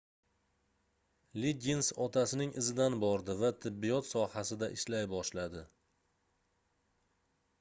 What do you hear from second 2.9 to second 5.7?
bordi va tibbiyot sohasida ishlay boshladi